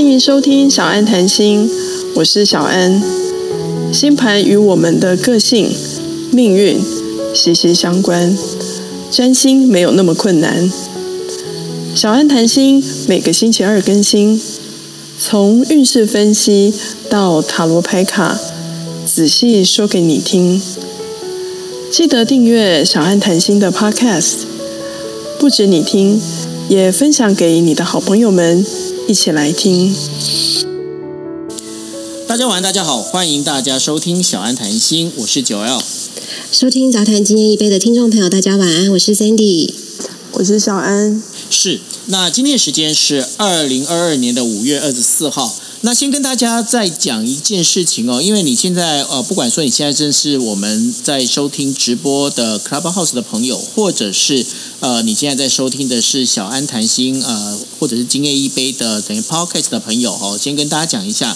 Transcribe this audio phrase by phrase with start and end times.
[0.00, 1.70] 欢迎收听小安谈心，
[2.14, 3.02] 我是小安。
[3.92, 5.70] 星盘与我们的个性、
[6.32, 6.80] 命运
[7.34, 8.34] 息息相关，
[9.10, 10.72] 占星没有那么困难。
[11.94, 14.40] 小安谈心每个星期二更新，
[15.18, 16.72] 从运势分析
[17.10, 18.40] 到塔罗牌卡，
[19.04, 20.62] 仔细说给你听。
[21.92, 24.44] 记得订阅小安谈心的 Podcast，
[25.38, 26.18] 不止你听，
[26.70, 28.64] 也分享给你的好朋友们。
[29.10, 29.92] 一起来听。
[32.28, 35.82] 大家晚安，大家好，欢迎大家收听小安谈心，我是九 L。
[36.52, 39.74] 收听杂谈今天一杯的听众朋友，大家晚安，我是 Sandy，
[40.34, 41.20] 我是小安。
[41.50, 45.56] 是，那今天的时间是二零二二年的五月二十四号。
[45.82, 54.44] 那先跟大家再讲一件事情哦，因为你现在呃，不管说你现在正是我们在收听直播的 Clubhouse 的朋友，或者是
[54.80, 61.34] 呃，你现在在收听的是小安谈心呃，或者是今夜一杯的等于 Podcast 的朋友哦，先跟大家讲一下。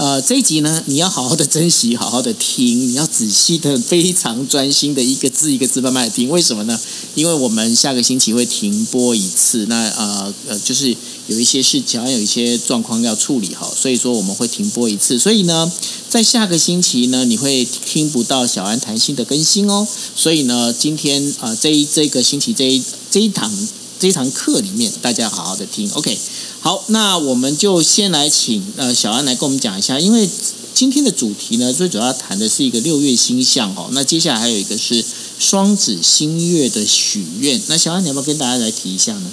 [0.00, 6.30] 呃，这一集呢，你要好好的珍惜，好好的听，你要仔细的、非常专心的一个字一个字慢慢的听。
[6.30, 6.80] 为什么呢？
[7.14, 15.18] 因为我们下个星期会停播一次，那呃呃，就是有一些事情，有一些状况要处理好，所以说我们会停播一次。
[15.18, 15.70] 所以呢，
[16.08, 19.86] 在下个星期呢，你会听不到小安谈心的更新哦。
[20.16, 23.52] 所以呢，今天啊，这一这个星期这一这一堂
[24.00, 26.18] 这堂课里面，大家好好的听，OK。
[26.60, 30.26] 好，那我们就先来请呃小安来跟我们讲一下，因为
[30.72, 33.90] 今天的主题呢，最主要谈的是一个六月星象哦。
[33.92, 35.04] 那接下来还有一个是
[35.38, 39.30] 双子星月的许愿，那小安你要不要跟大家来提一下呢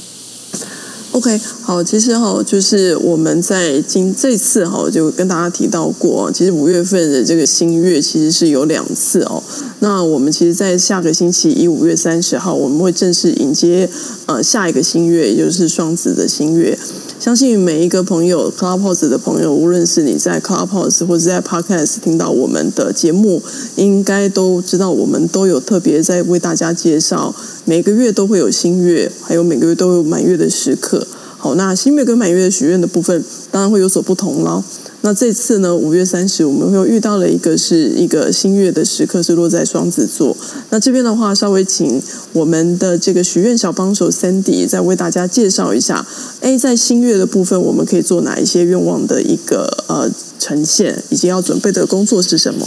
[1.18, 9.42] ？OK，好，其实哈，就是我们在今这次哈，就跟大家提到过，其实五月份的这个新月其实是有两次哦。
[9.80, 13.90] 那我们其实，在下个星期一五月三十号，我们会正式迎接
[14.28, 16.78] 呃下一个新月，也就是双子的新月。
[17.20, 23.42] 相信每一个朋友，Clubhouse 的朋友，无论是你在 Clubhouse 或者在 Podcast 听到我们的节目，
[23.76, 27.34] 应该都知道我们都有特别在为大家介绍，
[27.66, 31.08] 每个月都会有新月，还有每个月都有满月的时刻。
[31.38, 34.64] 好，那新月跟满月许愿的部分，当然会有所不同了。
[35.02, 40.36] 那这次呢，五月三十，我们又遇到了一个是一个新月的时刻，是落在双子座。
[40.72, 42.02] 那这边的话，稍微请
[42.34, 46.06] 我们的这个许愿小帮手 Sandy 再为大家介绍一下。
[46.42, 50.10] 哎，在新月的部分，我们可以做哪一些愿望的一个呃
[50.40, 52.66] 呈现，以及要准备的工作是什么？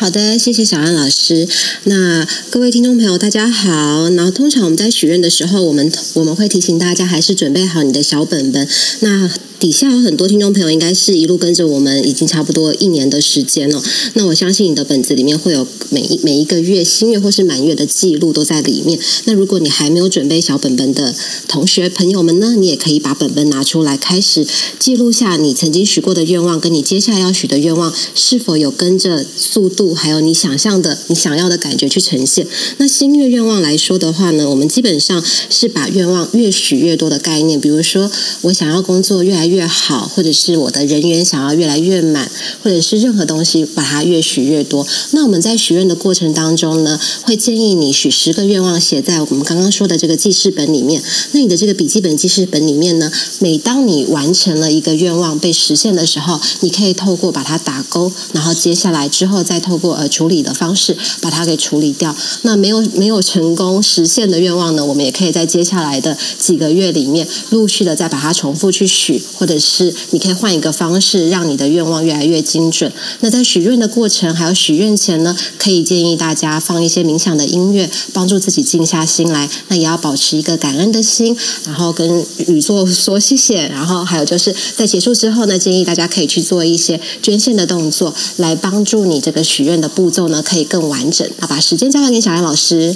[0.00, 1.48] 好的，谢谢小安老师。
[1.82, 4.08] 那各位听众朋友，大家好。
[4.10, 8.68] 然后通常我们在许愿的时候，我们我们会提醒大家，还是准备好你的小本本。
[9.00, 9.28] 那
[9.58, 13.82] 底下有很多听众朋友，应该是一路跟着我们已经差不多一年的时间了。
[14.14, 18.96] 那我相信你的本子里面会有每一每一个月新月或是满月的记录都在里面。
[19.24, 21.12] 那如果你还没有准备小本本的
[21.48, 24.46] 同学朋友们呢，你也可以把本本拿出来，开始
[24.78, 32.46] 记录下你曾经许过的愿望，跟你接下来要许的愿望是否有跟着速度，还有你想象的、你想要的感觉去呈现。
[32.76, 38.08] 那新月愿望来说的话呢，我们基本上是把愿望越许越多的概念，比如说
[38.42, 39.48] 我想要工作越来。
[39.48, 42.30] 越好，或者是我的人员想要越来越满，
[42.62, 44.86] 或者是任何东西把它越许越多。
[45.12, 51.02] 那我们在许愿的过程当中呢，会建议你许十个愿望写在我们刚刚说的这个记事本里面。
[51.32, 62.14] 那你的这个笔记本记事本里面呢，每当你完成了一个愿望被实现的时候，你可以透过把它打勾，然后接下来之后再透过呃处理的方式把它给处理掉。
[62.42, 69.22] 那没有没有成功实现的愿望呢，我们也可以在接下来的几个月里面陆续的再把它重复去许。
[69.38, 72.92] 或者是你可以换一个方式，让你的愿望越来越精准。
[73.20, 79.48] 那在许愿的过程，还有许愿前呢，可以建议大家放一些冥想的音乐，帮助自己静下心来。
[79.68, 83.68] 那也要保持一个感恩的心，然后跟宇宙说谢谢。
[83.68, 91.28] 然后还有就是在结束之后呢，建议大家可以去做一些捐献的动作，来帮助你这个许院的步骤呢可以更完整。
[91.38, 92.94] 那把时间交还给小艾老师。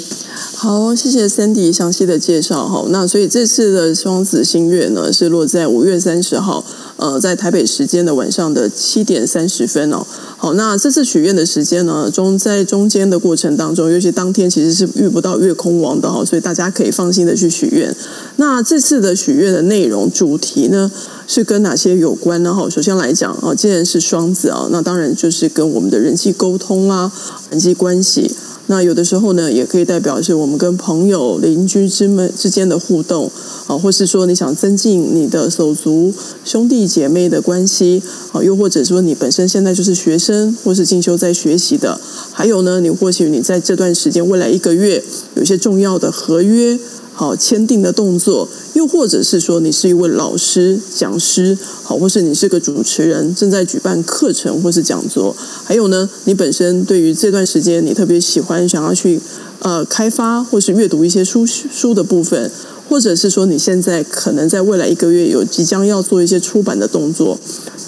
[0.57, 2.85] 好，谢谢 candy 详细的介绍哈。
[2.89, 6.65] 那所以这次的双子星月呢，是落在五月三十号，
[6.97, 10.07] 呃，在台北时间的晚上的七点三十分哦。
[10.43, 17.95] 好，那这次许愿的时间呢，中在中间的过程当中，尤其当天其实是遇不到月空王的哈，所以大家可以放心的去许愿。
[18.39, 20.91] 那这次的许愿的内容主题呢，
[21.29, 22.53] 是跟哪些有关呢？
[22.53, 27.13] 哈，首先来讲啊，既然是双子啊，那当然就是跟我们的人际沟通啊，
[27.51, 28.29] 人际关系。
[28.73, 33.31] 那有的时候呢，也可以代表是我们跟朋友、邻居之们之间的互动
[33.67, 36.11] 啊，或是说你想增进你的手足
[36.43, 38.03] 兄弟姐妹的关系
[38.33, 42.01] 啊，又或者说你本身现在就是学生或是进修在学习的，
[42.33, 45.05] 还有呢，你或许你在这段时间未来一个月
[45.35, 46.79] 有些重要的合约
[47.15, 59.21] 好签订的动作，又或者是说你是一位老师、讲师，好，或是你是个主持人，正在举办课程或是讲座，还有呢，你本身对于这段时间你特别喜欢想要去
[59.61, 62.51] 呃开发或是阅读一些书书的部分。
[62.89, 67.39] 或者是说你现在可能在未来一个月有即将要做一些出版的动作，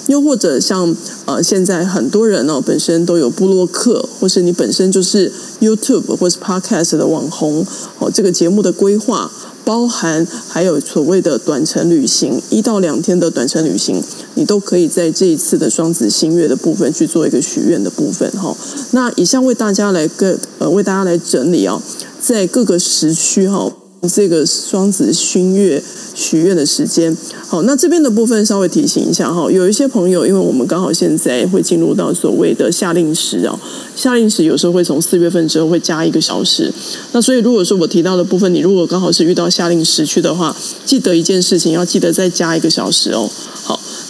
[0.06, 7.67] 又或者像呃现在很多人呢本身都有布洛克，或是你本身就是 YouTube 或是 Podcast 的网红
[7.99, 9.31] 哦，这个节目的规划
[9.65, 14.03] 包含还有所谓的短程旅行，一到两天的短程旅行，
[14.35, 18.55] 你都可以在这一次的双子星月的部分去做一个许愿的部分哈。
[18.91, 21.81] 那以下为大家来个呃为大家来整理啊，
[22.21, 23.73] 在各个时区哈。
[24.09, 25.83] 这个双子星月
[26.15, 27.17] 许愿的时间，
[27.47, 33.59] 好，那这边的部分稍微提醒一下哈，有一些朋友，因为我们刚好现在会进入到所谓的夏令时哦，
[33.97, 36.73] 夏令时有时候会从四月份之后会加一个小时，
[37.12, 43.29] 那所以如果说我提到的部分，你如果刚好是遇到夏令时去的话，记得一件事情，要记得再加一个小时哦。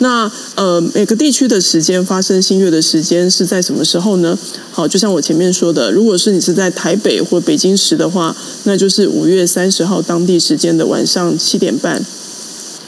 [0.04, 4.38] 那呃每个地区的时间发生新月的时间是在什么时候呢？
[4.70, 12.04] 好，就像我前面说的，如果是你是在台北或北京时的话，那就是五月三十号当地时间的晚上七点半。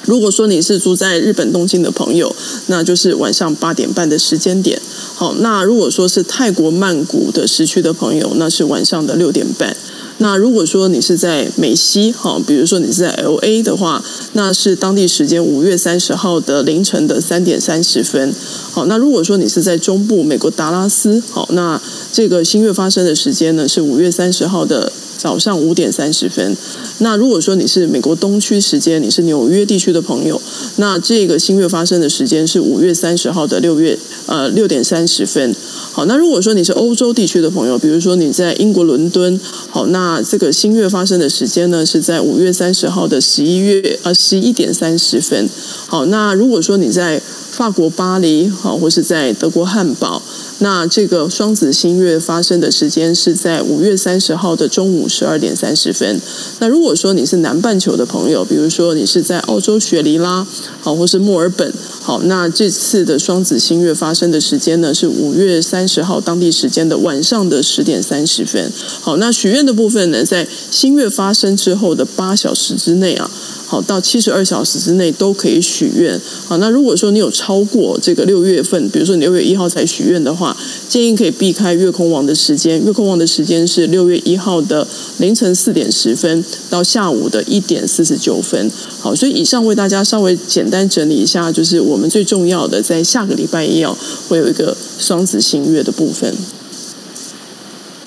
[0.05, 2.37] 如果说你是住在日本东京的朋友，
[2.67, 4.79] 那就是晚上八点半的时间点。
[5.15, 9.75] 好，那如果说是泰国曼谷的时区的朋友，那是晚上的六点半。
[10.19, 14.03] 那如果说你是在美西，哈，比如说你是在 L A 的话，
[14.33, 18.35] 那是当地时间五月三十号的凌晨的三点三十分。
[18.73, 21.81] 好，那如果说你是在中部美国达拉斯，好，那
[22.13, 26.57] 这个新月发生的时间呢是五月三十号的早上五点三十分。
[26.99, 30.41] 那如果说你是美国东区时间，你是纽约地区的朋友，
[30.77, 35.55] 那这个新月发生的时间是五月三十号的六月呃六点三十分。
[35.97, 39.41] 好，那如果说你是欧洲地区的朋友，比如说你在英国伦敦，
[39.71, 45.49] 好，那这个新月发生的时间呢是在五月三十号的十一月呃十一点三十分。
[45.87, 47.23] 好，那如果说你在
[47.57, 50.21] 法国巴黎，好，或是在德国汉堡。
[50.59, 56.21] 那这个双子星月发生的时间是在五月三十号的中午十二点三十分。
[56.59, 60.47] 那如果说你是南半球的朋友，比如说你是在澳洲雪梨啦，
[60.83, 61.73] 好，或是墨尔本，
[62.03, 68.71] 好，那这次的双子星月发生的时间呢是五月三十号当地时间的晚上的十点三十分。
[69.01, 73.31] 好，那许愿的部分呢，在星月发生之后的八小时之内啊。
[73.67, 76.19] 好，到七十二小时之内都可以许愿。
[76.47, 80.57] 好，那如果说你有超过这个六月份，比如说你六月一号才许愿的话，
[80.89, 82.83] 建议可以避开月空王的时间。
[82.85, 84.87] 月空王的时间是六月一号的
[85.19, 88.71] 凌晨四点十分到下午的一点四十九分。
[89.01, 93.97] 好，所以以上为大家稍微简单整理一下，就是我们最重要的在下个礼拜一要
[94.29, 96.33] 会有一个双子星月的部分。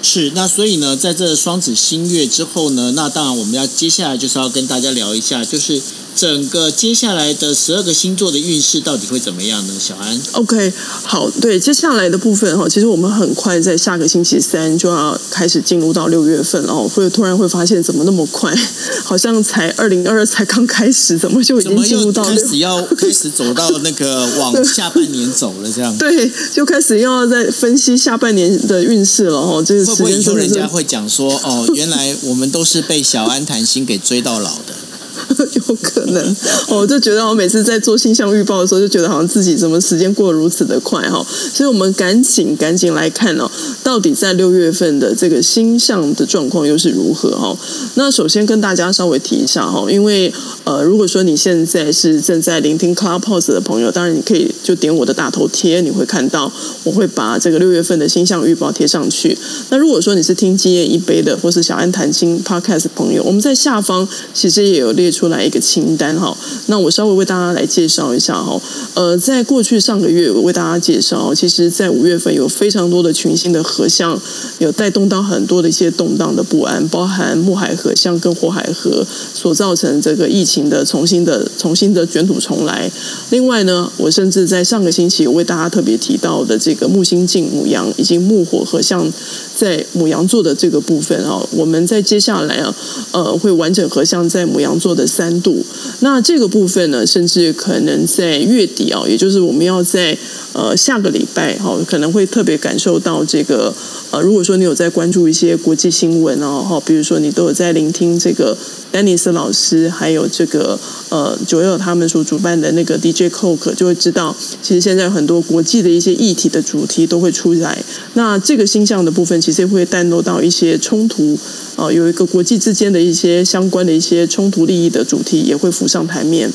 [0.02, 5.82] 是，那所以呢，在这双子星月之后呢，那当然我们要接下来就是要跟大家聊一下，就是。
[6.20, 9.74] 整个接下来的十二个星座的运势到底会怎么样呢？
[9.80, 10.74] 小安，OK，
[11.04, 18.54] 好，对，接下来的部分哈，其实我们很快在下个星期三就要开始进入到六月份哦，会突然会发现怎么那么快，
[19.06, 25.96] 好像才二零二二才刚开始，怎么就已经进入到开始要开始走到那个往下半年走了这样？
[25.98, 34.89] 对，就开始要在分析下半年的运势了哦，这个会不会以后人家会讲说哦，原来我们都是被小安谈心给追到老的？
[35.68, 36.36] 有可能，
[36.70, 43.50] 我就觉得我每次在做星象预报的时候，就觉得好像自己怎么时间过得如此的快哈，所以我们赶紧赶紧来看哦，
[43.84, 47.56] 到底在六月份的这个星象的状况又是如何哈？
[47.96, 50.34] 那首先跟大家稍微提一下哈，因为
[50.64, 56.52] 呃，如果说你现在是正在聆听 Clubhouse 的朋友，当然你可以就点我的大头贴，你会看到
[56.84, 59.38] 我会把这个六月份的星象预报贴上去。
[59.70, 65.19] 那如果说你是听今夜一杯的，或是小安谈心 Podcast 朋友，我们在下方其实也有列出。
[65.20, 66.36] 出来一个清单哈，
[66.68, 68.58] 那我稍微为大家来介绍一下哈。
[68.94, 74.18] 呃，在过去上个月，我为大家介绍，其实，在五月份有非常多的群星的合相，
[74.60, 82.90] 有带动到很多的一些动荡的不安，包含木海合相跟火海合所造成这个疫情的重新的重新的卷土重来。
[83.30, 89.12] 另外呢，我甚至在上个星期我为大家特别提到的这个木星进母羊，以及木火合相
[89.60, 92.74] 在母羊座的这个部分啊，我们在接下来啊，
[93.12, 95.06] 呃，会完整合相在母羊座的。
[95.10, 95.66] 三度，
[96.02, 100.16] 那这个部分呢，甚至可能在月底啊，也就是我们要在
[100.60, 103.74] 呃下个礼拜哈，可能会特别感受到这个
[104.12, 108.58] 呃，如果说你有在关注一些国际新闻哦，哈，比如说你都有在聆听这个
[108.92, 117.82] 丹尼斯老师，还有这个呃九六他们所主办的那个 DJ Coke，就会知道，其实现在很多国际的一些议题的主题都会出来。
[118.16, 121.38] 那这个星象的部分，其实会带入到一些冲突，
[121.78, 126.52] 呃，有一个国际之间的一些相关的一些冲突利益的主题也会浮上台面。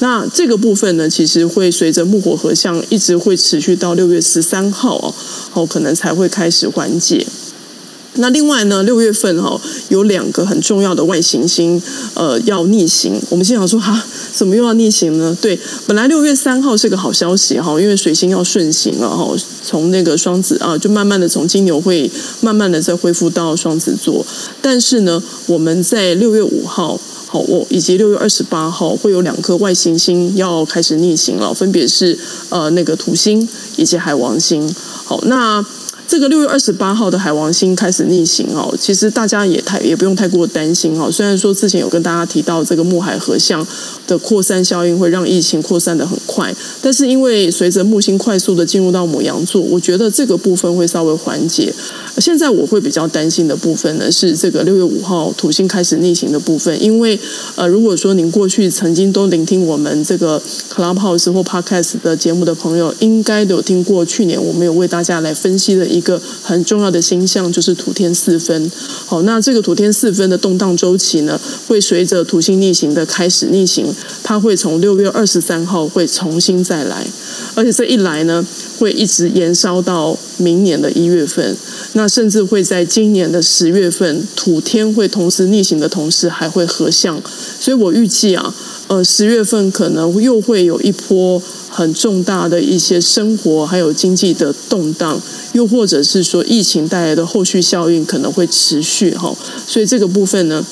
[0.00, 5.14] 那这个部分呢，其实会随着木火合相一直会持续到六月十三号哦，
[5.54, 7.26] 哦，可能才会开始缓解。
[8.20, 11.80] 那另外呢，六月份哈有两个很重要的外行星，
[12.12, 13.18] 呃，要逆行。
[13.30, 15.34] 我们心想说，哈，怎么又要逆行呢？
[15.40, 22.10] 对，本来六月三号是个好消息哈，因为水星要顺行了哈，从那个双子啊，就慢慢的从金牛会
[22.42, 24.26] 慢慢的再恢复到双子座。
[24.60, 27.00] 但是呢，我们在六月五号。
[27.28, 32.18] 好，我以及六月二十八号会有两颗外行星要开始逆行了，分别是
[32.48, 34.74] 呃那个土星以及海王星。
[35.04, 35.64] 好，那。
[36.10, 41.12] 这个六月二十八号的海王星开始逆行哦，其实大家也太也不用太过担心哦。
[41.12, 43.66] 虽然说之前有跟大家提到这个木海合相
[44.06, 51.70] 的扩散效应会让疫情扩散的很快，但是因为随着木星快速的进入到母羊座，我觉得这个部分会稍微缓解。
[52.18, 57.18] 现在我会比较担心的部分呢，是这个六月五号土星开始逆行的部分，因为
[57.56, 60.40] 呃，如果说您过去曾经都聆听我们这个
[60.74, 65.98] Clubhouse 或 Podcast 的节目的朋友，应该都有听过去年我们有为大家来分析的一。
[65.98, 68.70] 一个很重要的星象就是土天四分，
[69.04, 77.04] 好，那这个土天四分的动荡周期呢，会随着土星逆行的开始逆行，它会从六月二十三号会重新再来，
[77.56, 78.46] 而且这一来呢，
[78.78, 81.56] 会一直延烧到明年的一月份，
[81.92, 87.20] 那甚至会在今年的十月份，土天会同时逆行的同时还会合相，
[87.60, 88.54] 所以我预计啊，
[88.86, 91.42] 呃，十月份可能又会有一波。
[91.70, 95.20] 很重大的一些生活还有经济的动荡，
[95.52, 100.64] 又或者是说疫情带来的后续效应可能会持续哈，所以这个部分呢，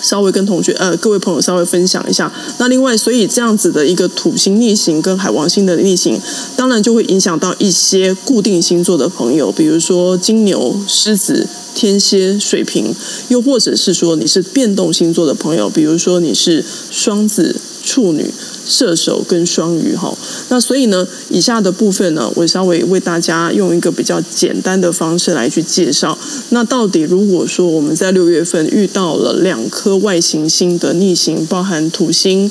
[0.00, 2.32] 稍微跟同学呃各位朋友稍微分享一下。
[2.58, 6.20] 那另外，所以这样子的一个土星逆行跟海王星的逆行，
[6.56, 12.94] 当然就会影响到一些固定星座的朋友，比如说金牛、狮子、天蝎、水瓶，
[13.28, 18.32] 又或者是说你是变动星座的朋友，比如说你是双子、处女。
[18.66, 20.16] 射手跟双鱼哈，
[20.48, 26.16] 那所以呢，以下的部分呢，我稍微为大家用一个比较简单的方式来去介绍。
[26.50, 32.50] 那到底如果说我们在六月份遇到了两颗外行星的逆行，包含土星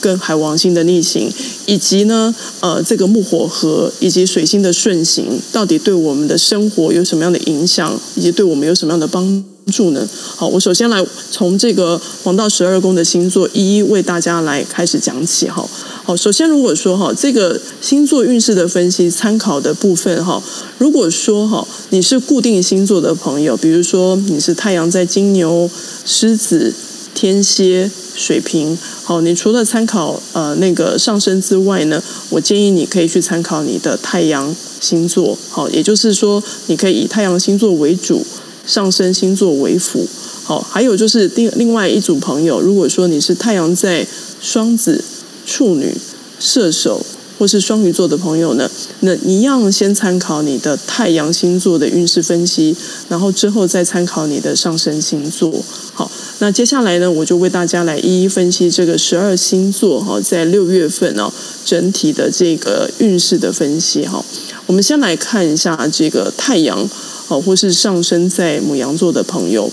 [0.00, 1.32] 跟海王星的逆行，
[1.66, 9.44] 以及呢，呃，这个木火合以及水星的顺行，到底对我们的生活有什么样的影响，以及对我们有什么样的帮？
[9.70, 10.04] 助呢？
[10.36, 15.48] 好，我首先来从这个黄道十二宫的星座一一为大家来开始讲起。
[15.48, 15.64] 哈，
[16.02, 20.42] 好，首先如果说哈，这个星座运势的分析参考的部分哈，
[20.78, 25.70] 如果说哈，你是固定星座的朋友，比如说你是太阳在金牛、
[26.04, 26.74] 狮子、
[27.14, 38.24] 天蝎、水瓶，好，你除了参考呃那个上升之外呢，我建议你可以去参考你的太阳星座，好，也就是说你可以以太阳星座为主。
[38.66, 40.06] 上升星座为辅，
[40.44, 44.06] 好，还有就是另另外一组朋友，如果说你是太阳在
[44.40, 45.02] 双子、
[45.44, 45.96] 处女、
[46.38, 47.04] 射手
[47.40, 48.70] 或是双鱼座的朋友呢，
[49.00, 52.76] 那一样先参考你的太阳星座的运势分析，
[53.08, 55.50] 然后之后再参考你的上升星座。
[55.94, 61.32] 好，那接下来呢，我就为大家来一一分析这个十二星座哈，在六月份哦
[61.64, 64.22] 整体的这个运势的分析哈。
[64.66, 66.86] 我们先来看一下这个太阳。
[67.30, 69.70] 哦，或是上升在母羊座的朋友，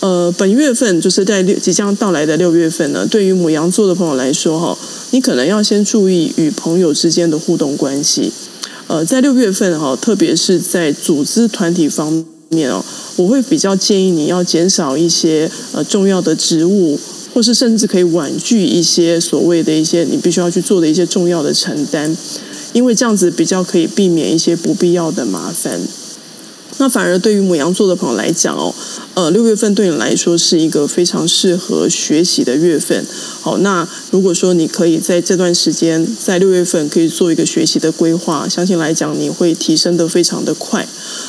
[0.00, 4.78] 呃，本月份就是在六即将到来的六月份呢，对于母羊座的朋友来说，哈，
[5.14, 8.32] 你可能要先注意与朋友之间的互动关系。
[8.88, 16.98] 呃，在六月份哈，特别是在组织团体方面哦，我会比较建议你要减少一些呃重要的职务，
[17.32, 22.16] 或是甚至可以婉拒一些所谓的一些你必须要去做的一些重要的承担，
[22.72, 25.80] 因为这样子比较可以避免一些不必要的麻烦。
[26.78, 28.74] 那反而对于母羊座的朋友来讲哦，
[29.14, 33.06] 呃，六月份对你来说是一个非常适合学习的月份。
[33.40, 40.86] 好，那如果说你可以在这段时间，在六月份可以做一个学习的规划，相信来讲你会提升的非常的快。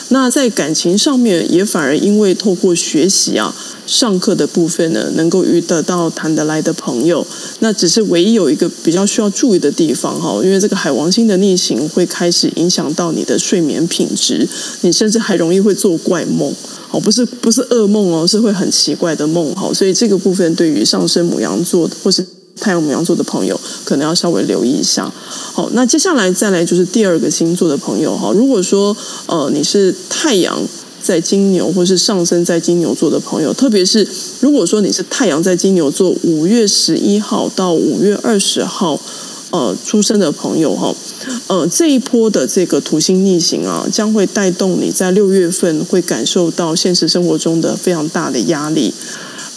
[0.09, 3.55] 那在感情上面，也反而因为透过学习啊。
[3.87, 7.23] 上课的部分呢，能够遇得到谈得来的朋友，
[7.59, 14.49] 那只是唯一有一个比较需要注意的地方哈，因为这个海王星的逆行会开始影响到你的睡眠品质，
[14.81, 16.51] 你甚至还容易会做怪梦，
[16.95, 22.25] 哦，不是不是噩梦哦，是会很奇怪的梦哈，所以这个部分对于上升母羊座或是
[22.57, 25.11] 太阳母羊座的朋友可能要稍微留意一下。
[25.27, 28.95] 好，那接下来再来就是第二个星座的朋友哈，如果说
[29.27, 30.57] 呃你是太阳
[31.03, 34.07] 在金牛或是上升在金牛座的朋友，特别是
[34.39, 38.97] 如果说你是太阳在金牛座，五月十一号到五月二十号。
[39.55, 40.93] 呃，出生的朋友哈，
[41.47, 48.93] 呃，这一波的这个土星逆行啊，将会带动你在六月份会感受到现实生活中的非常大的压力。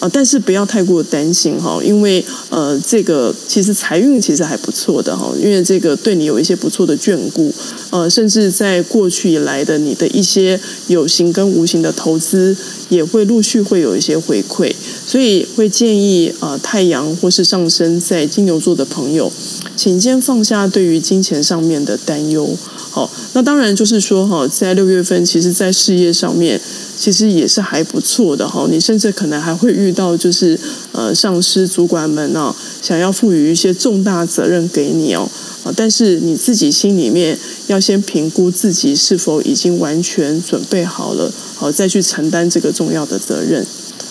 [0.00, 7.52] 啊，但是不要太过担心哈，因为呃，这个其实财运其实还不错的哈，因为这个对你有一些不错的眷顾，
[7.90, 12.56] 呃，甚至在过去以来的你的一些有形跟无形的投资，
[12.88, 14.72] 也会陆续会有一些回馈，
[15.06, 19.32] 所以会建议呃太阳或是上升在金牛座的朋友，
[19.76, 22.56] 请先放下对于金钱上面的担忧。
[22.90, 26.60] 好，那当然就是说哈，在六月份，其实在事业上面。
[26.98, 30.58] 其实也是还不错的哈，你甚至可能还会遇到就是
[30.90, 32.52] 呃上司主管们呢
[32.82, 35.30] 想要赋予一些重大责任给你哦
[35.62, 43.64] 啊，但是你自己心里面要先评估自己是否已经完全准备好了，好再去承担这个重要的责任。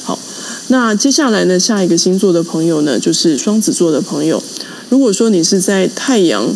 [0.05, 0.17] 好，
[0.69, 4.41] 那接下来呢，下一个星座的朋友呢，就是双子座的朋友。
[4.87, 6.55] 如果说你是在太阳。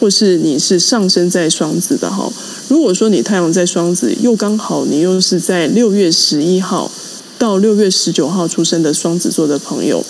[0.00, 2.32] 或是你是上升在双子的哈，
[2.68, 6.90] 如果说你太阳在双子，又刚好你又是在六月十一号
[7.38, 10.02] 到六月十九号出生的双子座的朋友，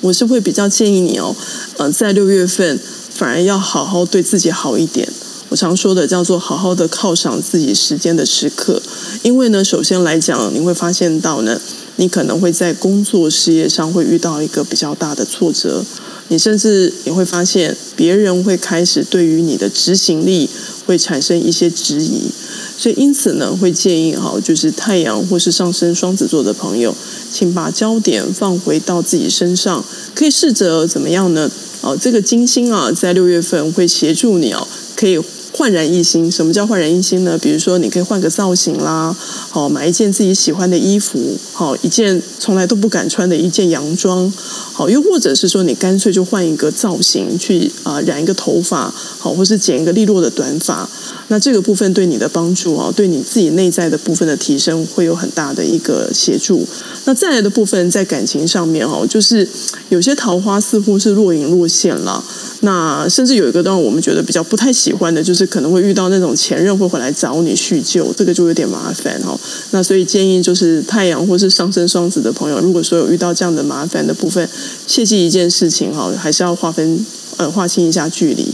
[0.00, 1.36] 我是会比较建议你哦，
[1.76, 2.76] 呃，在六月份
[3.14, 5.08] 反而要好好对自己好一点。
[5.50, 8.82] 我常说的叫做好好的犒赏自己时间的时刻，
[9.22, 11.58] 因为呢，首先来讲，你会发现到呢，
[11.96, 15.84] 你可能会在工作事业上会遇到一个比较大的挫折。
[16.28, 20.48] 你甚至也会发现，别人会开始对于你的执行力
[20.86, 22.30] 会产生一些质疑，
[22.76, 26.94] 所以因此呢，会建议哈，就是太阳或是上升双子座的朋友，
[27.32, 31.50] 请把焦点放回到自己身上，可以试着怎么样呢？
[31.80, 35.18] 哦，这个金星啊，在六月份会协助你哦，可以。
[35.50, 37.36] 焕然一新，什么叫焕然一新呢？
[37.38, 39.16] 比如说，你可以换个造型啦，
[39.48, 44.30] 好买一件自己喜欢的衣服，好一件从来都不敢穿的一件洋装，
[44.78, 50.88] 好又或者是说，你干脆就换一个造型去啊染一个头发，好或是剪一个利落的短发。
[51.30, 56.64] 那这个部分对你的帮助啊，对你自己内在的部分的提升会有很大的一个协助。
[57.06, 59.46] 那再来的部分在感情上面哦，就是
[59.88, 62.22] 有些桃花似乎是若隐若现了。
[62.60, 69.36] 那甚至有一个让我们觉得比较不太喜欢的，就是可能会遇到那种前任会回来找你叙旧，这个就有点麻烦哈。
[69.72, 74.48] 那所以建议就是太阳或是上升双子的朋友，如果说有遇到这样的麻烦的部分，
[74.86, 77.04] 切记一件事情哈，还是要划分
[77.36, 78.46] 呃划清一下距离。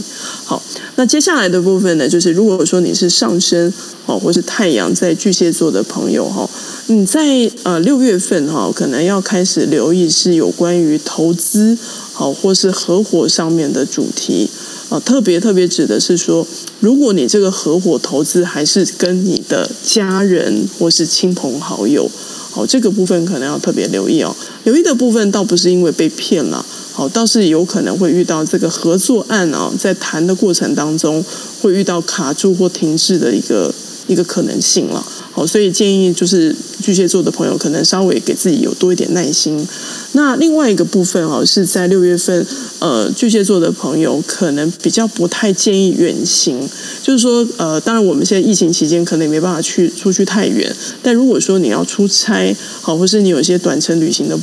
[0.43, 0.61] 好，
[0.95, 3.71] 那接下来的部分呢，就是如果说你是上升
[4.05, 6.49] 哦，或是太阳在巨蟹座的朋友哈，
[6.87, 11.77] 你在呃六月份哈，可能要开始留意是有关于投资
[12.13, 14.49] 好或是合伙上面的主题
[14.89, 16.45] 啊，特别特别指的是说，
[16.79, 22.09] 如果你这个合伙投资还是跟你的家人或是亲朋好友，
[22.55, 24.33] 好这个部分可能要特别留意哦。
[24.63, 26.65] 留意的部分倒不是因为被骗了。
[26.93, 31.21] 好，倒是有可能会遇到这个合作案啊，在谈的过程当中
[31.61, 33.75] 会遇到卡住或停滞的一个
[34.07, 35.05] 一个可能性了。
[35.33, 39.67] 好，所以建议就是巨蟹座的朋友可能稍微给自己有多一点耐心。
[40.15, 42.45] 那另外一个部分哦，是在六月份，
[42.79, 46.67] 呃，巨蟹座的朋友可能比较不太建议远行，
[47.03, 50.73] 就是说，呃，当然我们现在疫情期间可能也没办法去出去太远，
[51.03, 54.39] 但如果说你要出差，好，或是你有一些短程旅行的。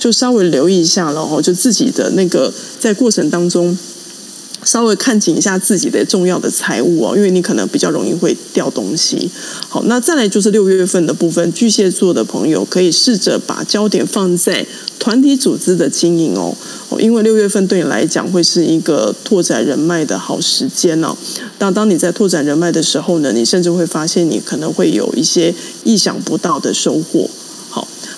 [0.00, 3.76] 就稍微留意一下然后，就自己的那个在过程当中，
[4.64, 9.30] 稍微看紧一下自己的重要的财务哦，因为你可能比较容易会掉东西。
[9.68, 14.66] 好，那再来就是六月份的部分，巨蟹座的朋友可以试着把焦点放在
[14.98, 16.54] 团体组织的经营哦，
[16.98, 21.16] 因为六月份对你来讲会是一个拓展人脉的好时间哦。
[21.58, 27.28] 当当你在拓展人脉的时候呢，你甚至会发现你可能会有一些意想不到的收获。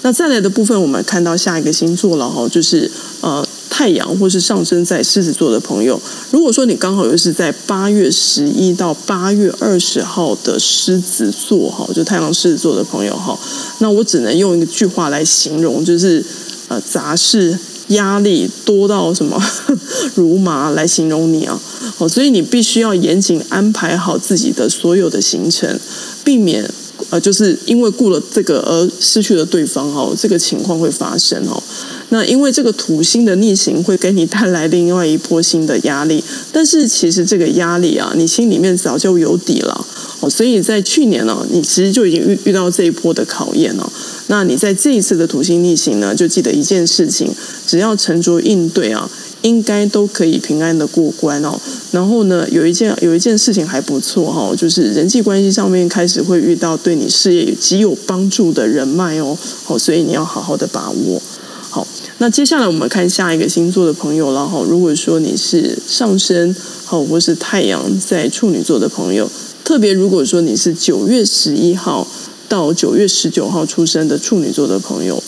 [0.03, 6.01] 那再来的部分，我们看到下一个星座了哈，就是呃太阳或是上升在狮子座的朋友。
[6.31, 13.38] 如果说你刚好又是在八月十一到八月二十号的狮子座哈，就太阳狮子座的朋友哈，
[13.79, 16.25] 那我只能用一句话来形容，就是
[16.67, 17.57] 呃杂事
[17.88, 19.41] 压力多到什么
[20.17, 21.61] 如麻来形容你啊。
[21.99, 25.79] 哦，所以你必须要严谨安排好自己的所有的行程，
[26.25, 26.69] 避免。
[27.12, 31.62] 呃，就是因为顾了这个而失去了对方哦，这个情况会发生哦。
[32.09, 39.87] 那因为这个土星的逆行会给你带来另外一波新的压力，但是其实这个压力啊，你心里面早就有底了
[40.20, 40.31] 哦。
[40.31, 43.92] 所以在去年呢，你其实就已经遇遇到这一波的考验了。
[44.29, 47.31] 那你在这一次的土星逆行呢，就记得一件事情，
[47.66, 49.11] 只要沉着应对啊，
[49.42, 51.61] 应该都可以平安的过关哦。
[51.90, 61.22] 然后呢，有一件有一件事情还不错哈，就是人际关系上面开始会遇到对你事业极有帮助的人脉哦，好，所以你要好好的把握。
[61.70, 61.87] 好，
[62.18, 64.62] 那接下来我们看下一个星座的朋友了哈。
[64.68, 69.31] 如果说你是上升好或是太阳在处女座的朋友，
[69.64, 72.07] 特别如果说你是九月十一号
[72.46, 75.22] 到九月十九号出生的处女座的朋友，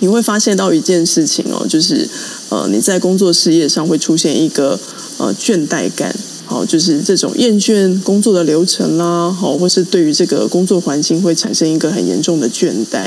[0.00, 2.06] 你会发现到一件事情哦，就是
[2.50, 4.78] 呃你在工作事业上会出现一个
[5.16, 6.14] 呃倦怠感。
[6.44, 13.06] 好，就是这种厌倦工作的流程啦，好，或是对于这个工作环境会产生一个很严重的倦怠。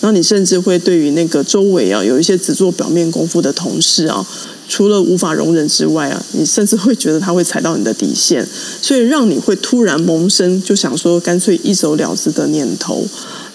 [0.00, 4.24] 然后你甚至会对于那个周围啊有一些只做表面功夫的同事啊，
[4.68, 8.46] 除了无法容忍之外啊，你甚至会觉得他会踩到你的底线，
[8.80, 13.04] 所以让你会突然萌生就想说干脆一走了之的念头。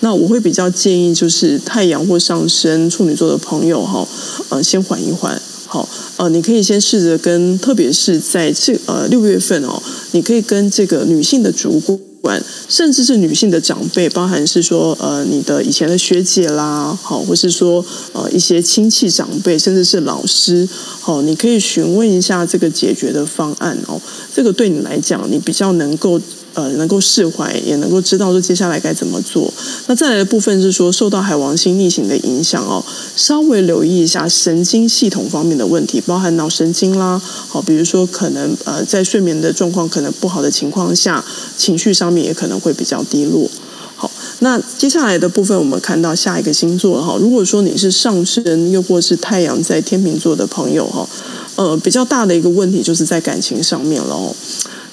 [0.01, 4.07] 那我会比较建议就是太阳或上升处女座的朋友哈，
[4.49, 5.41] 呃，先缓一缓。
[5.67, 9.79] 好，呃，你可以先试着跟，特别是在这呃六月份哦，
[10.13, 11.79] 你可以跟这个女性的主
[12.21, 20.67] 管，甚至是女性的长辈，包含是说呃你的以前的学姐啦，好，或是说呃一些亲戚长辈，甚至是老师，
[20.99, 24.01] 好，你可以询问一下这个解决的方案哦，
[24.33, 26.19] 这个对你来讲，你比较能够。
[26.55, 29.53] 呃，能够释怀，也能够知道说接下来该怎么做。
[29.87, 32.83] 那再来的部分是说，受到海王星逆行的影响哦，
[33.15, 41.23] 稍微留意一下神经系统方面的问题，包含脑神经啦，好，比如说可能呃在睡眠的状况可能不好的情况下，
[41.55, 43.49] 情绪上面也可能会比较低落。
[43.95, 44.09] 好，
[44.39, 51.07] 那接下来的部分我们看到下一个星座哈，如果说你是上升又或是太阳在天秤座的朋友哈，
[51.55, 54.33] 呃，比较大的一个问题就是在感情上面了哦。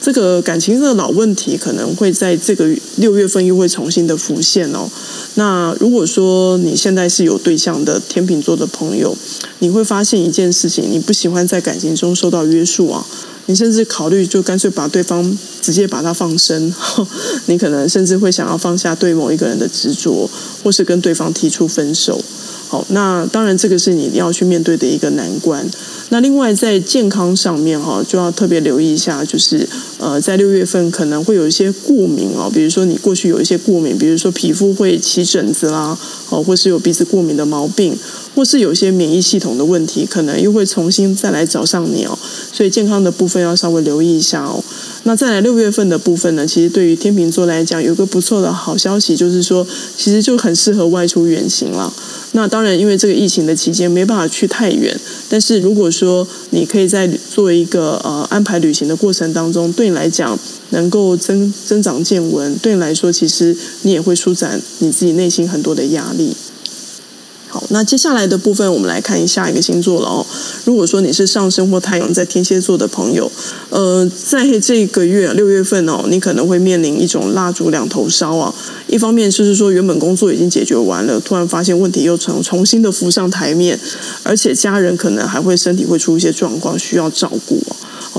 [0.01, 4.89] 这个感情的老问题可能会在这个六月份又会重新的浮现哦。
[5.35, 9.17] 那如果说你现在是有对象的天秤座的朋友，
[9.59, 13.05] 你会发现一件事情，你不喜欢在感情中受到约束啊，
[13.47, 16.73] 你甚至考虑就干脆把对方直接把他放生，
[17.47, 20.29] 你可能甚至会想要放下对某一个人的执着，
[20.63, 22.21] 或是跟对方提出分手。
[22.69, 25.65] 好，那当然这个是你要去面对的一个难关。
[26.09, 35.97] 那另外在健康上面哈，就要特别留意一下，就是呃，在六月份可能会有一些过敏哦，比如说你过去有一些过敏，比如说皮肤会起疹子啦，
[36.31, 37.97] 哦，或是有鼻子过敏的毛病，
[38.37, 42.17] 或是有些免疫系统的问题，可能又会重新再来找上你哦。
[42.53, 44.63] 所以健康的部分要稍微留意一下哦。
[45.05, 51.91] 那再来六月份的部分呢，其实对于天秤座来讲，有个不错的好消息，就是说其实就很适合外出远行了。
[52.33, 54.95] 那当然，因为这个疫情的期间没办法去太远，
[55.31, 60.39] 但是如果说你可以在做一个呃安排旅行的过程当中，对你来讲
[60.71, 66.37] 能够增增长见闻，对你来说其实你也会舒展你自己内心很多的压力。
[67.49, 70.27] 好，那接下来的部分我们来看一下一个星座了哦。
[70.65, 73.31] 如果说你是上升或太阳在天蝎座的朋友，
[73.71, 78.53] 呃，在这个月六月份哦，你可能会面临一种蜡烛两头烧啊。
[78.89, 83.79] 一方面就是说，原本工作已经解决完了，突然发现问题又重重新的浮上台面，
[84.25, 87.63] 而且家人可能还会身体会出一些状况需要照顾，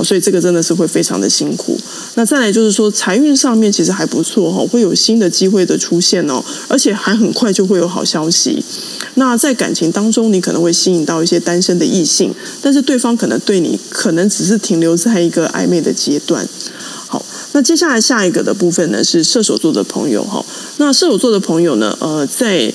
[0.02, 1.78] 所以这个真的是会非常的辛苦。
[2.14, 8.62] 那再来就是说，财运上面其实还不错哈，会有新的机会的出现哦，而且还很快就会有好消息。
[9.14, 16.48] 那在感情当中，你可能会吸引到一些单身的异性，但是对方可能对你可能只是停留在一个暧昧的阶段。
[17.06, 20.44] 好，那接下来下一个的部分呢是射手座的朋友哈。
[20.76, 22.72] 那射手座的朋友呢，呃，在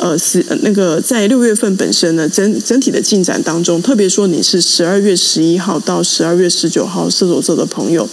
[0.00, 8.08] 呃是那个在六月份本身呢，整整体的进展当中，特别说你是十二月十一号到十二月十九号射手座的朋友，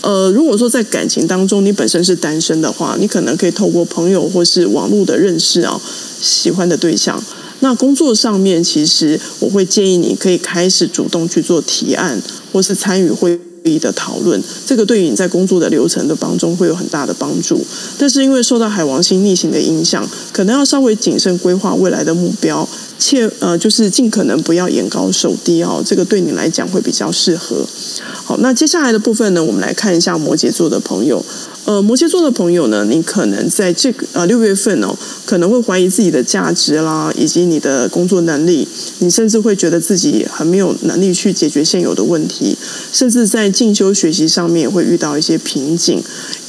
[0.00, 5.80] 呃，如果说在感情当中你本身是单身的话，你可能可以透过朋友或是网络的认识啊。
[6.22, 7.20] 喜欢的对象，
[7.58, 17.64] 那工作上面，其实我会建议你可以开始主动去做提案，或是参与会议的讨论，这个对于你在工作的流程的帮中会有很大的帮助。
[17.98, 27.64] 但是因为受到海王星逆行的影响，可能要稍微谨慎规划未来的目标，切呃就是尽可能不要眼高手低哦，这个对你来讲会比较适合。
[28.24, 31.24] 好，那接下来的部分呢，我们来看一下摩羯座的朋友。
[31.64, 34.92] 呃，摩羯座的朋友呢，你可能在这个呃六月份哦，
[35.24, 38.66] 可能会怀疑自己的价值啦，以及你的工作能力，
[38.98, 42.58] 你甚至会觉得自己很没有能力去解决现有的问题，
[42.92, 46.02] 甚至在进修学习上面会遇到一些瓶颈。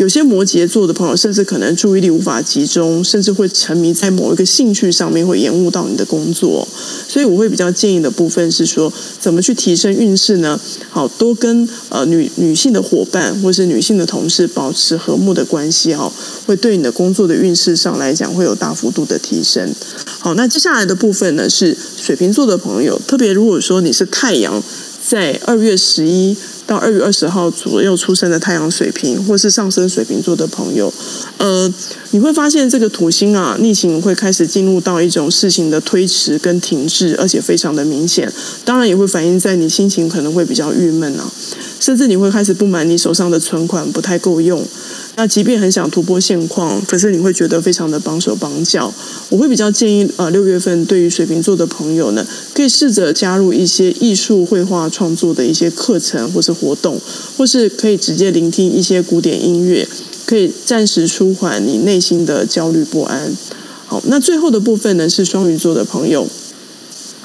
[0.04, 6.68] 有些摩羯座的朋友，甚至可能注意力无法集中，甚至会沉迷在某一个兴趣上面，会延误到你的工作。
[7.08, 10.60] 所以我会比较建议的部分是说，怎么去提升运势呢？
[10.90, 16.12] 好多跟呃女女性的伙伴或是女性的同事保持和睦的关系哦，
[16.46, 19.74] 会对你的工作的运势上来讲会有大幅度的提升。
[20.20, 24.62] 好，那接下来的部分呢是水瓶座的朋友，特别如果说你是太阳
[25.02, 26.36] 在二月十一。
[26.66, 30.92] 到二月二十号左右出生的太阳水瓶或是上升水瓶座的朋友，
[31.38, 31.72] 呃，
[32.12, 38.32] 你会发现这个土星啊逆行会开始进入到一种事情的推迟跟停滞，而且非常的明显。
[38.64, 41.30] 当然也会反映在你心情可能会比较郁闷啊，
[41.80, 44.66] 甚至你会开始不满你手上的存款不太够用。
[45.16, 48.92] 那即便很想突破现况，可是你会觉得非常的绑手绑脚。
[49.30, 57.00] 我会比较建议，呃，六月份对于水瓶座的朋友呢，可以试着加入一些艺术绘画创作的一些课程或是活动，
[57.38, 59.88] 或是可以直接聆听一些古典音乐，
[60.26, 63.32] 可以暂时舒缓你内心的焦虑不安。
[63.86, 66.28] 好，那最后的部分呢，是双鱼座的朋友。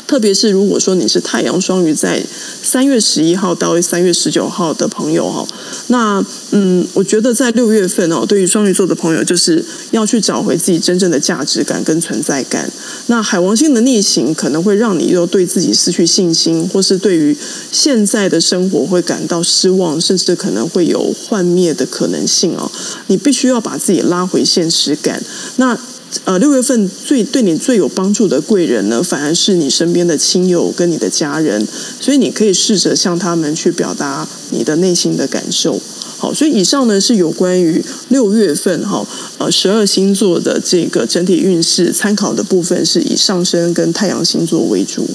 [0.08, 2.24] 特别是如果说你是太阳双鱼在
[2.62, 5.46] 三月十一号到三月十九号的朋友哈，
[5.88, 12.68] 那嗯，我觉得在六月份哦，对于双鱼座的朋友，就是要去找回自己真正的价值感跟存在感。
[13.08, 17.36] 那海王星的逆行可能会让你又对自己失去信心，或是对于
[17.70, 22.70] 现在的生活会感到失望，甚至可能会有幻灭的可能性哦。
[23.08, 25.22] 你必须要把自己拉回现实感。
[25.56, 25.78] 那
[26.24, 31.66] 呃，六月份最对你最有帮助的贵人呢，反而是你身边的亲友跟你的家人，
[32.00, 35.78] 所以你可以试着向他们去表达你的内心的感受。
[36.16, 45.08] 好，所以以上呢是有关于六月份哈呃十二星座的这个整体运势参考的部分，是以上升跟太阳星座为主。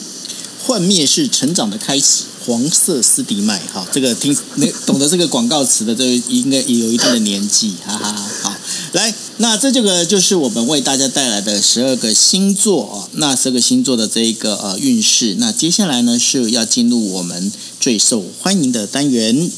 [0.60, 8.56] 幻灭是成长的开始，黄色斯迪麦，好，这个听那懂得这个广告词的，都应该也有一定的年纪，哈哈，好，
[8.94, 9.14] 来。
[9.38, 15.36] 那这这个就是我们为大家带来的十二个星座哦，那十二个星座的这一个呃运势。
[15.40, 19.52] 那接下来呢是要进入我们最受欢迎的单元，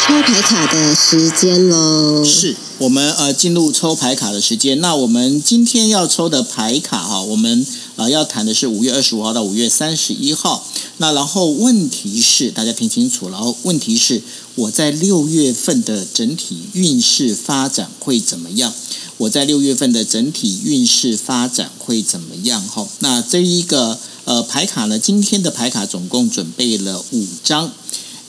[0.00, 2.24] 抽牌卡的时间喽。
[2.24, 4.80] 是我们呃进入抽牌卡的时间。
[4.80, 10.66] 那我们今天要抽的牌卡哈，我们呃要谈的是五月二十五号到五月三十一号。
[10.98, 14.20] 那然后问题是，大家听清楚然后问题是。
[14.56, 18.72] 我在六月份的整体运势发展会怎么样？
[19.18, 22.62] 我在六月份的整体运势发展会怎么样？
[22.62, 24.98] 哈，那这一个呃牌卡呢？
[24.98, 27.72] 今天的牌卡总共准备了五张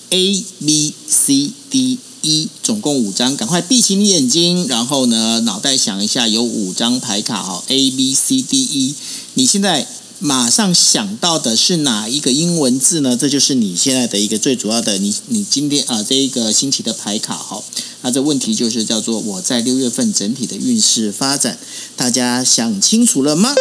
[0.09, 3.35] ，A B C D E，总共五张。
[3.35, 8.95] 赶快闭起你眼睛，然后呢，脑袋想一下，有五张牌卡哈，A B C D E，
[9.35, 9.87] 你现在。
[10.19, 13.15] 马上想到的是哪一个英文字呢？
[13.15, 17.63] 这就是你现在的一个最主要的，你你今天啊这一个星期的牌卡哈。
[18.01, 21.60] 那这问题就是叫做我在六月份整体的运势发展，
[21.95, 23.53] 大家想清楚了吗？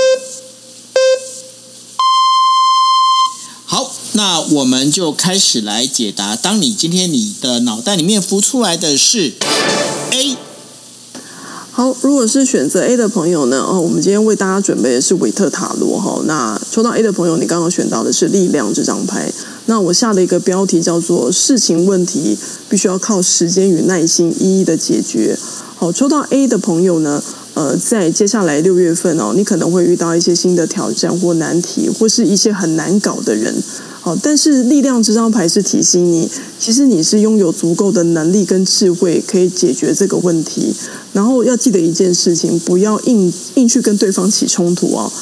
[3.66, 6.34] 好，那我们就开始来解答。
[6.34, 9.34] 当你今天你的脑袋里面浮出来的是
[10.10, 10.45] A。
[11.76, 13.58] 好，如果是选择 A 的朋友呢？
[13.60, 16.22] 哦，我们今天为大家准备的是韦特塔罗哈。
[16.24, 19.30] 那抽到 A 的朋友，你刚刚选到的是力量这张牌。
[19.66, 22.38] 那我下的一个标题叫做“事情问题
[22.70, 25.38] 必须要靠时间与耐心一一的解决”。
[25.76, 27.22] 好，抽到 A 的朋友呢？
[27.52, 33.54] 呃，在接下来六月份哦，你可能会遇到一些新的挑战或难题，或是一些很难搞的人。
[34.06, 40.72] 好，但是力量这张牌是提醒你，其实你是拥有足够的能力跟智慧，可以解决这个问题。
[41.12, 45.12] 然后要记得一件事情，不要硬硬去跟对方起冲突哦。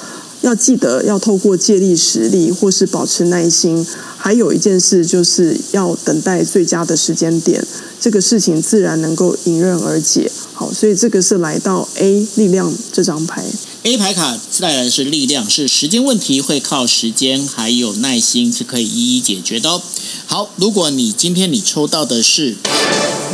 [0.42, 3.86] 要记得要透过借力使力，或是保持耐心。
[4.18, 7.66] 还有一件事，就是要等待最佳的时间点，
[7.98, 10.30] 这个事情自然能够迎刃而解。
[10.52, 13.42] 好，所以这个是来到 A 力量这张牌。
[13.84, 19.82] A 牌卡带来的是力量，是时间问题，会靠时间还有耐心是可以一一解决的哦。
[20.24, 22.56] 好，如果你今天你抽到的是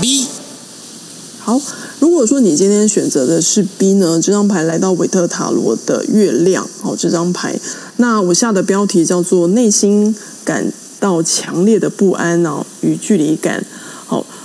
[0.00, 0.26] B，
[1.38, 1.60] 好，
[2.00, 7.56] 如果说你今天选择的是 B 呢，这张牌来到韦特塔罗的月亮，好，这张牌，
[7.98, 13.64] 那我下的标题叫做内心感到强烈的不安哦与距离感。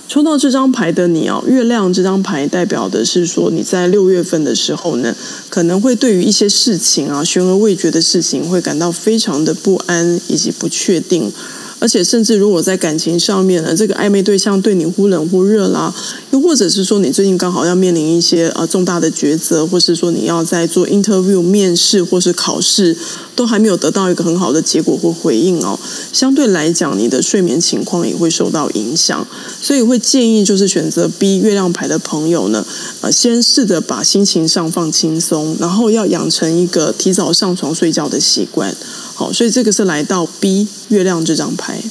[0.08, 5.16] 抽到这张牌的你哦，月亮这张牌代表的是说你在六月份的时候呢，
[5.50, 11.32] 可能会对于一些事情啊悬而未决的事情会感到非常的不安以及不确定，
[11.80, 15.94] 而且甚至如果在感情上面呢，这个暧昧对象对你忽冷忽热啦，
[16.32, 22.96] 又或者是说你最近刚好要面临一些呃重大的抉择，或是说你要在做 interview 面试或是考试。
[23.36, 25.78] 都还没有得到一个很好的结果或回应哦，
[26.14, 29.28] 相对来讲，你的睡眠情况也会受到影响。
[29.62, 32.66] 所以会建议就是选择 B 月亮牌的朋友呢，
[33.02, 38.76] 呃，先试着把心情上放轻松，然后要养成一个提早上床睡觉的习惯。
[39.14, 41.82] 好，所以这个是来到 B 月亮这张牌。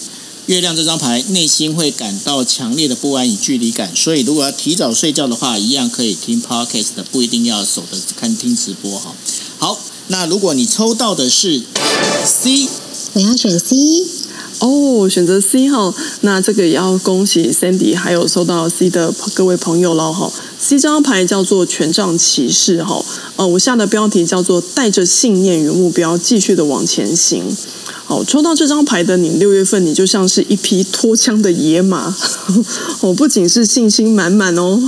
[0.46, 9.14] 月亮这张牌，内心会感到强烈的不安与距离感，所以如果要提早睡觉的话，一样可以听 podcast 的，不一定要守着看听直播哈。
[9.58, 11.62] 好，那如果你抽到的是
[12.24, 12.68] C，
[13.14, 13.76] 我要选 C。
[14.60, 20.30] 哦，选择 C 哈，那这个也要恭喜 Sandy，还有收到 C 的各位朋友了哈。
[20.58, 23.04] C 这张牌叫做权杖骑士哈，
[23.36, 27.44] 呃，我下的标题叫做带着信念与目标继续的往前行。
[28.22, 32.14] 抽到这张牌的你，六月份你就像是一匹脱缰的野马，
[33.00, 34.78] 我，不仅是信心满满哦，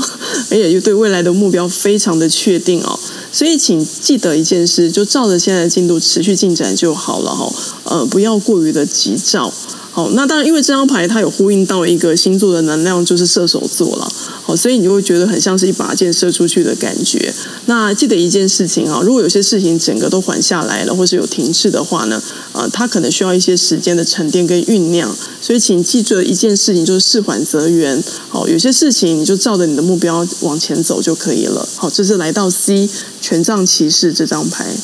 [0.50, 2.98] 而且又对未来的目标非常的确定哦。
[3.32, 7.52] 所以，请记得一件事，就照着现在的进度持续进展就好了哈，
[7.84, 9.52] 呃，不要过于的急躁。
[9.96, 14.06] 好，那当然，因为这张牌它有呼应到一个星座的能量，就是射手座了。
[14.42, 17.32] 好，所以你就会觉得很像是一把箭射出去的感觉。
[17.64, 25.10] 那记得一件事情啊，如果有些事情整个都缓下来了，或是有停滞的话呢，呃，它可能需要一些时间的沉淀跟酝酿。
[25.40, 28.04] 所以，请记住一件事情，就是事缓则圆。
[28.28, 31.66] 好，有些事情你就照着你的目标往前走就可以了。
[31.74, 32.86] 好，这是来到 C
[33.22, 34.76] 权杖骑士这张牌。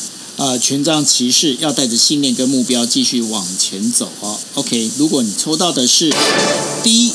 [0.43, 4.37] 呃，权杖骑士要带着信念跟目标继续往前走哦。
[4.55, 6.13] OK，如果你抽到的是
[6.83, 7.13] D，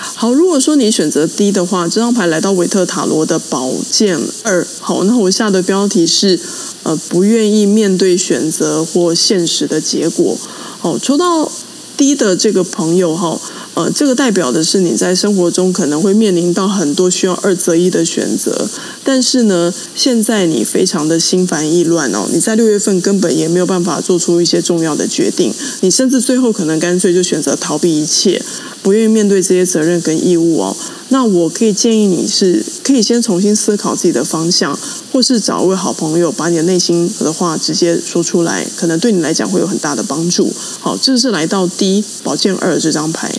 [0.00, 4.66] 好，如果说你选择 D 的话，这张牌来到维特塔罗的宝剑二。
[4.80, 6.40] 好，那我下的标题是
[6.84, 10.38] 呃，不愿意面对选择或现实的结果。
[10.78, 11.52] 好，抽到
[11.98, 13.38] D 的这个朋友哈。
[13.74, 18.68] 呃，这个代表的是你在生活中可能会面临到很多需要二择一的选择，
[19.02, 28.40] 但是呢，现在你非常的心烦意乱哦，你在六月份根本也没有办法做出一些重要的决定，你甚至最后可能干脆就选择逃避一切，
[28.80, 30.76] 不愿意面对这些责任跟义务哦。
[31.08, 34.78] 那我可以建议你是可以先重新思考自己的方向，
[35.12, 40.52] 或是找一位好朋友把你的内心的话直接说出来，可能对你来讲会有很大的帮助。
[40.80, 43.32] 好，这是来到第一宝剑二这张牌。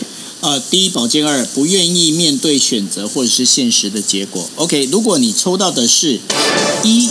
[0.46, 4.48] 呃，第一宝剑二不愿意面对选择或者是现实的结果。
[4.54, 6.20] OK，如果你抽到的是
[6.84, 7.10] 一，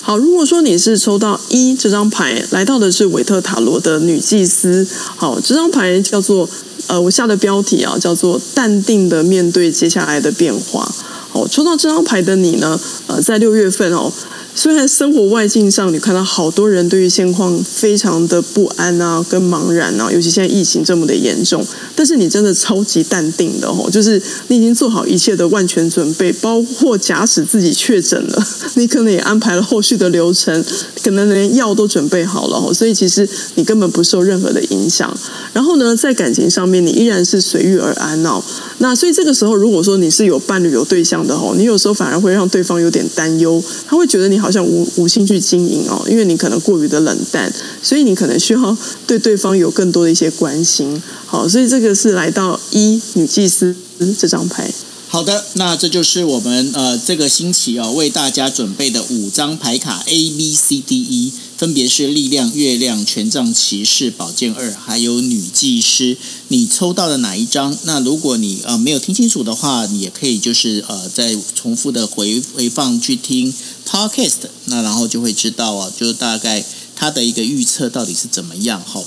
[0.00, 4.88] 好，如果说你是抽到一这张牌，来到的是韦特塔罗的女祭司。
[5.14, 6.48] 好，这张牌叫做
[6.86, 10.90] 呃，我下的标题啊，叫做淡定的面对接下来的变化。
[11.28, 14.10] 好，抽到这张牌的你呢，呃，在六月份哦。
[14.54, 21.64] 虽然生活外境上，你看到好多人对于现况非常的不安啊，跟茫然啊，尤其现在疫情这么的严重，
[21.96, 30.62] 但是你真的超级淡定的哦，就是你已经做好一切的万全准备，包括假使自己确诊了， 你可能也安排了后续的流程，
[31.02, 35.12] 可能连药都准备好了哦，所以其实你根本不受任何的影响。
[35.54, 38.42] 然后呢，在感情上面，你依然是随遇而安哦。
[38.82, 44.42] 那所以这个时候，如果说你是有伴侣、有对象的哦，你有时候反而会让对方有点担忧，他会觉得你。
[44.42, 47.48] 好像无无心去经营哦，因为你可能过于的冷淡，
[47.80, 51.00] 所以你可能需要对对方有更多的一些关心。
[51.26, 53.72] 好，所以这个是来到一女祭司
[54.18, 54.68] 这张牌。
[55.12, 61.32] 好的，那这就是我们呃这个星期哦为大家准备的五张牌卡 A B C D E。
[61.58, 66.16] 分别是力量、月亮、权杖骑士、宝剑二，还有女祭司。
[66.48, 67.76] 你抽到的哪一张？
[67.84, 73.52] 那如果你呃没有听清楚的话，你也可以就是呃再重复的回回放去听
[73.86, 76.64] podcast，那然后就会知道啊，就大概
[76.96, 79.04] 它的一个预测到底是怎么样哈。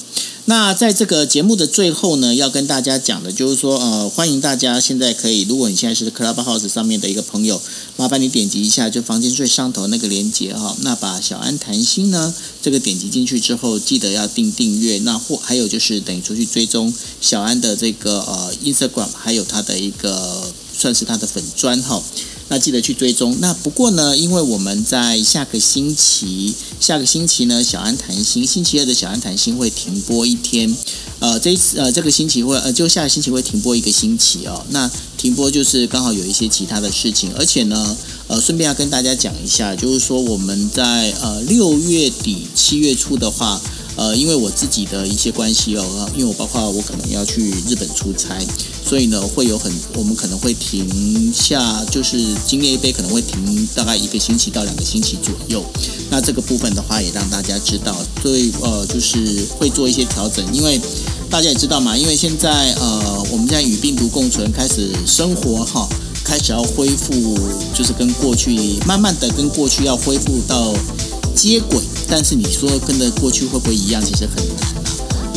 [0.48, 7.60] 那在这个节目的最后呢，要跟大家讲的就是说，呃，欢迎大家现在可以，如果你现在是 Clubhouse 上面的一个朋友，
[7.98, 12.32] 麻烦你点击一下就房间最上头那个链接哈，那把小安谈心呢
[12.62, 22.04] 这个点击进去之后，记得要订订阅，那或还有就是等于出去追踪小安的这个呃 Instagram，还有他的一个算是他的粉砖哈。
[22.48, 23.38] 那记得去追踪。
[23.40, 30.76] 那不过呢，因为我们在下个星期，下个星期呢，小安谈心，星期二的小安谈心会停播一天。
[31.20, 34.64] 呃，这一次呃，这个星期会呃，就下个星期会停播一个星期哦。
[34.70, 43.62] 那停播就是刚好有一些其他的事情，而且呢，呃，顺便要跟大家讲一下，就是说我们在呃六月底七月初的话。
[43.98, 48.36] 呃，因为我自己的一些关系哦，因为我包括我可能要去日本出差，
[48.84, 55.64] 所以呢会有很，我们可能会停下，就是今夜一杯可能会停大概一个星期到两个星期左右。
[56.10, 60.80] 那这个部分的话也让大家知道，所以呃就是会做一些调整，因为
[61.30, 65.88] 大家也知道嘛，因为现在呃我们现在与病毒共存，开始生活哈，
[66.24, 67.14] 开始要恢复，
[67.74, 70.74] 就是跟过去慢慢的跟过去要恢复到
[71.34, 71.80] 接轨。
[72.08, 74.84] 但是你说跟着过去会不会一样，其实很难啊。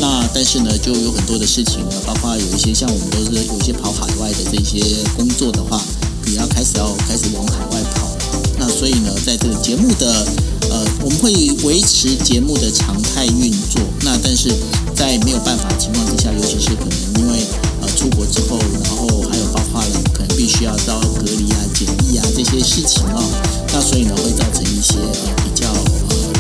[0.00, 4.78] 那但是呢，就有很多的事情呢，包括有一些像我们都是有一些跑海外的这些
[5.16, 5.82] 工作的话，
[6.24, 8.08] 你要开始要开始往海外跑。
[8.58, 10.26] 那所以呢，在这个节目的
[10.70, 11.32] 呃，我们会
[11.64, 13.80] 维持节目的常态运作。
[14.02, 14.50] 那但是
[14.94, 17.46] 在没有办法情况之下，尤其是可能因为
[17.80, 23.22] 呃出国之后，然后还有包括了可能必须要到隔离啊、检疫啊这些事情哦，
[23.72, 25.66] 那所以呢会造成一些呃比较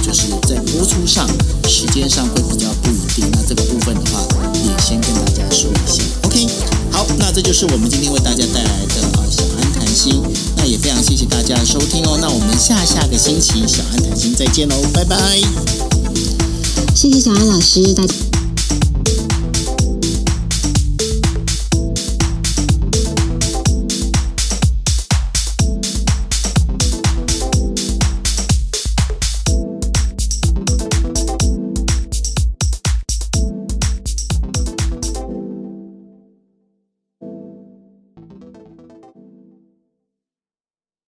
[0.08, 1.28] 就是在播出上
[1.68, 3.30] 时间上会比较不一定。
[3.32, 6.02] 那这个部分的话，也先跟大家说一下。
[6.22, 6.46] OK，
[6.90, 10.22] 好，那这就是我们今天为大家带来的啊小安谈心。
[10.56, 12.16] 那也非常谢谢大家的收听哦。
[12.22, 15.38] 那我们下下个星期小安谈心再见喽，拜拜。
[16.94, 18.02] 谢谢小安老师，大。